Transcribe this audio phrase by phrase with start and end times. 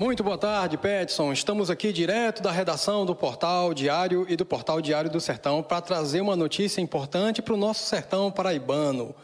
[0.00, 1.30] Muito boa tarde, Petson.
[1.30, 5.82] Estamos aqui direto da redação do Portal Diário e do Portal Diário do Sertão para
[5.82, 9.14] trazer uma notícia importante para o nosso sertão paraibano.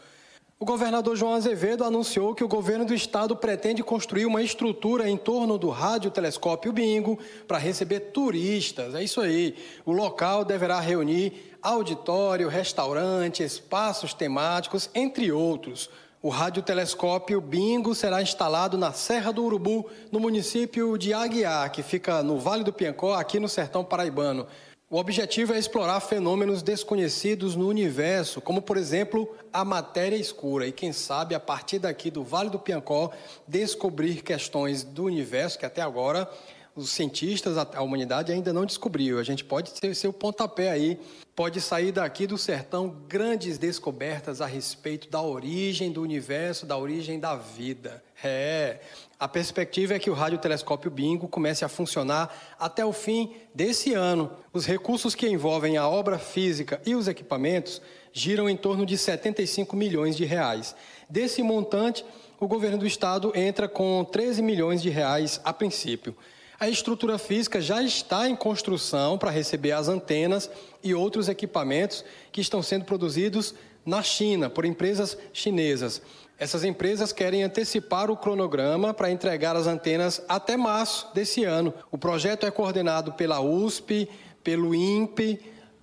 [0.59, 5.17] O governador João Azevedo anunciou que o governo do estado pretende construir uma estrutura em
[5.17, 7.17] torno do radiotelescópio Bingo
[7.47, 8.93] para receber turistas.
[8.93, 9.55] É isso aí.
[9.83, 15.89] O local deverá reunir auditório, restaurante, espaços temáticos, entre outros.
[16.27, 22.21] O radiotelescópio Bingo será instalado na Serra do Urubu, no município de Aguiar, que fica
[22.21, 24.45] no Vale do Piancó, aqui no sertão paraibano.
[24.89, 30.73] O objetivo é explorar fenômenos desconhecidos no universo, como por exemplo a matéria escura, e
[30.73, 33.09] quem sabe a partir daqui do Vale do Piancó
[33.47, 36.29] descobrir questões do universo que até agora
[36.77, 39.17] os cientistas, a humanidade ainda não descobriu.
[39.17, 40.99] A gente pode ser, ser o pontapé aí,
[41.35, 47.19] pode sair daqui do sertão grandes descobertas a respeito da origem do universo, da origem
[47.19, 48.03] da vida.
[48.23, 48.79] É,
[49.19, 54.31] a perspectiva é que o radiotelescópio Bingo comece a funcionar até o fim desse ano.
[54.53, 57.81] Os recursos que envolvem a obra física e os equipamentos
[58.13, 60.75] giram em torno de 75 milhões de reais.
[61.09, 62.05] Desse montante,
[62.39, 66.15] o governo do estado entra com 13 milhões de reais a princípio.
[66.59, 70.49] A estrutura física já está em construção para receber as antenas
[70.83, 73.53] e outros equipamentos que estão sendo produzidos
[73.85, 76.01] na China por empresas chinesas.
[76.39, 81.71] Essas empresas querem antecipar o cronograma para entregar as antenas até março desse ano.
[81.91, 84.09] O projeto é coordenado pela USP,
[84.43, 85.39] pelo INPE,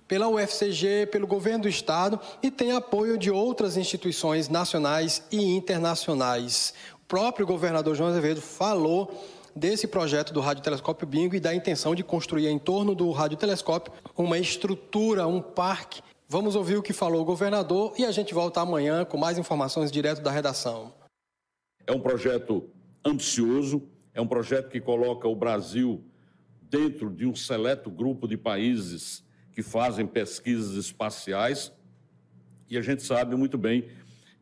[0.09, 6.73] pela UFCG, pelo governo do estado e tem apoio de outras instituições nacionais e internacionais.
[6.95, 9.23] O próprio governador João Azevedo falou
[9.55, 14.37] desse projeto do radiotelescópio Bingo e da intenção de construir em torno do radiotelescópio uma
[14.37, 19.05] estrutura, um parque Vamos ouvir o que falou o governador e a gente volta amanhã
[19.05, 20.91] com mais informações direto da redação.
[21.85, 22.67] É um projeto
[23.05, 26.03] ambicioso, é um projeto que coloca o Brasil
[26.63, 31.71] dentro de um seleto grupo de países que fazem pesquisas espaciais
[32.67, 33.87] e a gente sabe muito bem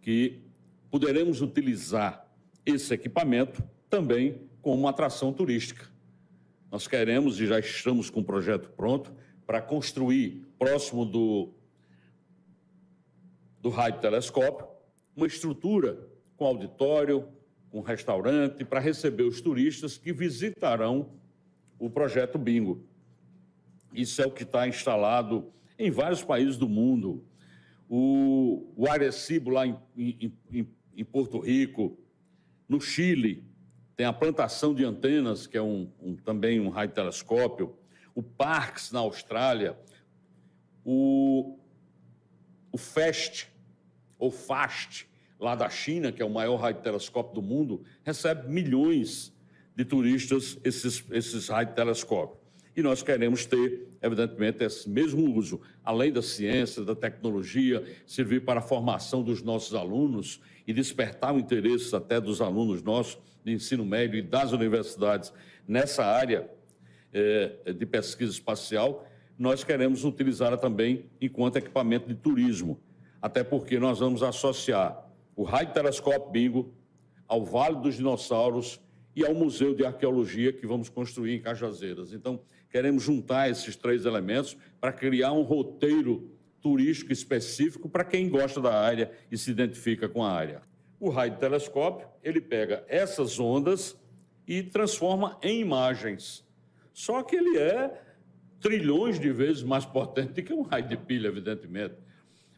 [0.02, 0.42] que
[0.90, 2.26] poderemos utilizar
[2.66, 5.92] esse equipamento também como atração turística.
[6.72, 9.14] Nós queremos e já estamos com o projeto pronto
[9.46, 11.54] para construir próximo do
[13.62, 14.68] do radiotelescópio,
[15.16, 17.30] uma estrutura com auditório,
[17.72, 21.12] com restaurante, para receber os turistas que visitarão
[21.80, 22.84] o projeto Bingo.
[23.94, 25.50] Isso é o que está instalado
[25.80, 27.24] em vários países do mundo.
[27.88, 31.98] O, o Arecibo, lá em, em, em, Porto Rico,
[32.68, 33.46] no Chile,
[33.96, 37.76] tem a plantação de antenas, que é um, um também um radiotelescópio.
[38.16, 39.78] O Parks, na Austrália.
[40.84, 41.58] O,
[42.72, 43.48] o FEST,
[44.18, 45.08] ou FAST,
[45.40, 49.34] lá da China, que é o maior radiotelescópio do mundo, recebe milhões
[49.76, 52.43] de turistas esses, esses radiotelescópios.
[52.76, 58.60] E nós queremos ter, evidentemente, esse mesmo uso, além da ciência, da tecnologia, servir para
[58.60, 63.86] a formação dos nossos alunos e despertar o interesse até dos alunos nossos de ensino
[63.86, 65.32] médio e das universidades
[65.68, 66.50] nessa área
[67.12, 69.08] é, de pesquisa espacial,
[69.38, 72.80] nós queremos utilizá-la também enquanto equipamento de turismo
[73.24, 76.74] até porque nós vamos associar o radiotelescópio Bingo
[77.26, 78.82] ao Vale dos Dinossauros
[79.16, 82.14] e ao Museu de Arqueologia que vamos construir em Cajazeiras.
[82.14, 86.32] Então, queremos juntar esses três elementos para criar um roteiro
[86.62, 90.62] turístico específico para quem gosta da área e se identifica com a área.
[91.00, 93.96] O radiotelescópio, ele pega essas ondas
[94.48, 96.46] e transforma em imagens.
[96.94, 98.02] Só que ele é
[98.60, 101.96] trilhões de vezes mais potente que um raio de pilha, evidentemente.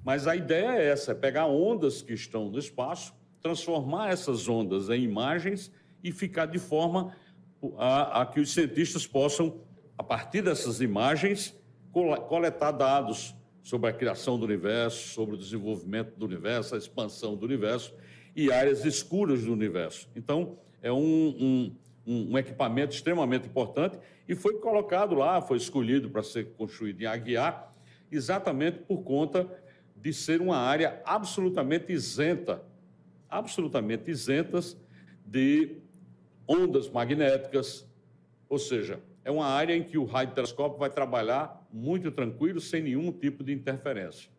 [0.04, 4.90] Mas a ideia é essa: é pegar ondas que estão no espaço, transformar essas ondas
[4.90, 5.72] em imagens
[6.06, 7.16] e ficar de forma
[7.80, 9.60] a, a que os cientistas possam,
[9.98, 11.60] a partir dessas imagens,
[12.30, 13.34] coletar dados
[13.64, 17.92] sobre a criação do universo, sobre o desenvolvimento do universo, a expansão do universo
[18.36, 20.08] e áreas escuras do universo.
[20.16, 21.74] Então, é um,
[22.06, 23.98] um, um equipamento extremamente importante
[24.28, 27.74] e foi colocado lá, foi escolhido para ser construído em Aguiar,
[28.12, 29.50] exatamente por conta
[29.96, 32.62] de ser uma área absolutamente isenta,
[33.28, 34.78] absolutamente isentas
[35.26, 35.84] de
[36.48, 37.88] ondas magnéticas,
[38.48, 43.12] ou seja, é uma área em que o radiotelescópio vai trabalhar muito tranquilo, sem nenhum
[43.12, 44.30] tipo de interferência.